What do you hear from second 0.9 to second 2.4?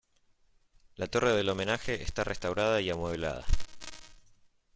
La torre del homenaje está